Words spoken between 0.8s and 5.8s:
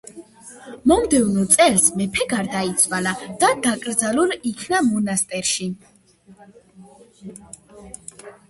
მომდევნო წელს, მეფე გარდაიცვალა და დაკრძალულ იქნა მონასტერში.